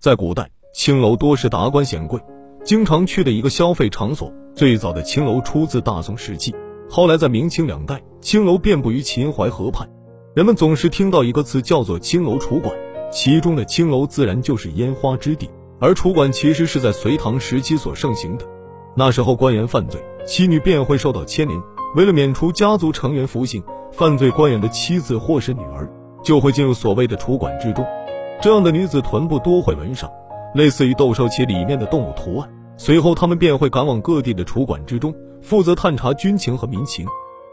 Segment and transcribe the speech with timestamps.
[0.00, 2.18] 在古代，青楼多是达官显贵
[2.64, 4.32] 经常去的一个消费场所。
[4.54, 6.54] 最早的青楼出自大宋时期，
[6.88, 9.86] 后来在明清两代，青楼遍布于秦淮河畔。
[10.34, 12.74] 人们总是听到一个词叫做“青楼楚馆”，
[13.12, 18.46] 其中的青楼自然就是烟花之地，而楚馆其实是在隋唐时期所盛行的。
[18.96, 21.60] 那时候官员犯罪，妻女便会受到牵连。
[21.94, 23.62] 为了免除家族成员服刑，
[23.92, 25.86] 犯罪官员的妻子或是女儿
[26.24, 27.84] 就会进入所谓的楚馆之中。
[28.42, 30.10] 这样的女子臀部多会纹上
[30.54, 32.48] 类似于斗兽棋里面的动物图案。
[32.78, 37.06] 随后，他们便会赶往各地的楚馆之中，负责探查军情和民情。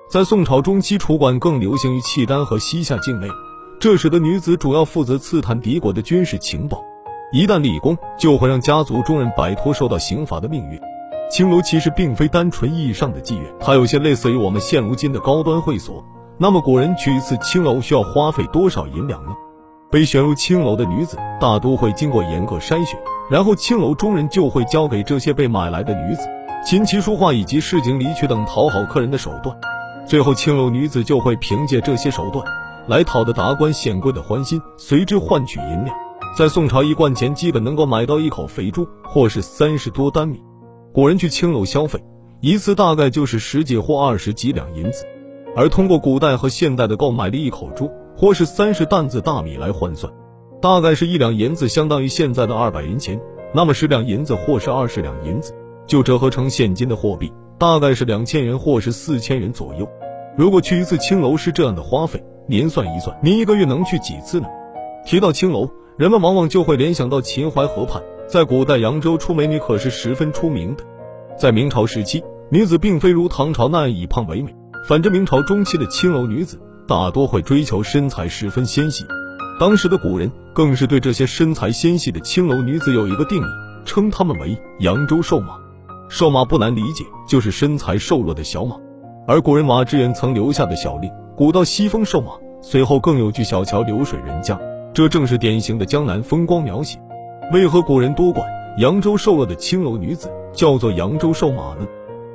[0.10, 3.28] 在宋朝中期，楚馆更流行于契丹和西夏境内，
[3.82, 6.82] 这时的女子主要负责刺探敌国的军事情报。
[7.34, 10.80] 一旦立功，就会让家族中人摆脱受到刑罚的命运。
[11.30, 16.02] 青楼其实并非单纯意义上的妓院，它有些类似于我们现如今的高端会所。
[16.38, 19.32] 那么古人去一次青楼需要花费多少银两呢？
[19.90, 26.28] 被选入青楼的女子大都会经过严格筛选，然后青楼中人就会交给这些被买来的女子
[26.66, 29.56] 琴棋书画以及市井离曲等讨好客人的手段。
[30.06, 32.46] 最后青楼女子就会凭借这些手段
[32.88, 35.96] 来讨得达官显贵的欢心，随之换取银两。
[36.38, 40.42] 在宋朝，一贯钱基本能够买到一口肥猪，或是三十多担米。
[40.94, 42.04] 古人去青楼消费，
[42.42, 45.06] 一次大概就是十几或二十几两银子，
[45.56, 50.12] 而通过古代和现代的购买力一口猪或是三十担子大米来换算，
[50.60, 53.22] 大概是一两银子相当于现在的二百银钱。
[53.54, 55.54] 那么十两银子或是二十两银子，
[55.86, 59.88] 就折合成现金的货币，大概是两千元或是四千元左右。
[60.36, 64.48] 如果去一次青楼是这样的花费，您算一算，您一个月能去几次呢？
[65.06, 68.02] 提到青楼，人们往往就会联想到秦淮河畔。
[68.28, 70.84] 在古代，扬州出美女可是十分出名的。
[71.38, 74.54] 在明朝时期，女子并非如唐朝那样以胖为美，
[74.88, 79.06] 反之，明朝中期的青楼女子大多会追求身材十分纤细。
[79.60, 83.46] 当时的古人更是对这些身材纤细的青楼女子有一个定义，
[83.86, 85.58] 称她们为扬州瘦马。
[86.10, 88.78] 瘦马不难理解，就是身材瘦弱的小马。
[89.28, 92.32] 而古人马致远曾留下的小令“古道西风瘦马”，
[92.64, 94.58] 随后更有句“小桥流水人家”，
[94.94, 96.98] 这正是典型的江南风光描写。
[97.52, 98.48] 为何古人多管
[98.78, 101.86] 扬州瘦弱的青楼女子叫做扬州瘦马呢？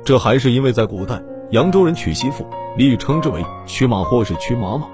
[0.05, 1.19] 这还是因为在古代，
[1.49, 2.45] 扬州人娶媳妇
[2.75, 4.87] 礼语称之为娶马或是娶马马。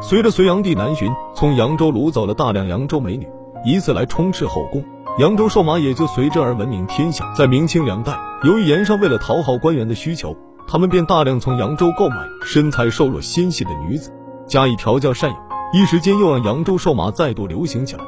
[0.00, 3.26] 随着隋炀帝南巡，从扬州掳走了大量扬州美女，
[3.64, 4.84] 以此来充斥后宫，
[5.18, 7.32] 扬州瘦马也就随之而闻名天下。
[7.34, 10.36] 在明清两代，由于盐商为了讨好官员的需求，
[10.68, 14.12] 他们便大量从扬州购买身材瘦弱纤细的女子，
[14.46, 15.36] 加以调教赡养，
[15.72, 18.04] 一时间又让扬州瘦马再度流行起来。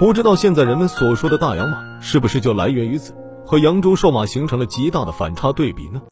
[0.00, 3.14] 不知道现在人们所说的大洋马是不是就来源于此，
[3.46, 6.00] 和扬州瘦马形成了极大的反差对比呢？